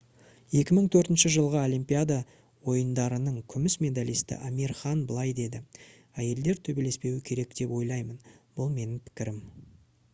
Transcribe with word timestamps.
2004 0.59 1.31
жылғы 1.33 1.57
олимпиада 1.63 2.15
ойындарының 2.71 3.35
күміс 3.53 3.75
медалисті 3.85 4.37
амир 4.49 4.73
хан 4.79 5.03
былай 5.11 5.33
деді: 5.39 5.61
«әйелдер 6.23 6.61
төбелеспеуі 6.69 7.21
керек 7.29 7.53
деп 7.61 7.75
ойлаймын. 7.81 8.25
бұл 8.57 8.73
менің 8.79 9.05
пікірім» 9.11 9.39